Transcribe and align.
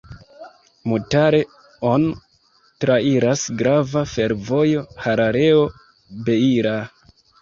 Mutare-on 0.91 2.07
trairas 2.85 3.43
grava 3.61 4.03
fervojo 4.15 4.83
Harareo-Beira. 5.05 6.77